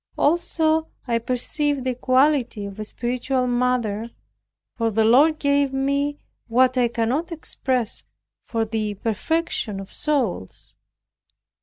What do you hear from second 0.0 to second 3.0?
Also I perceived the quality of a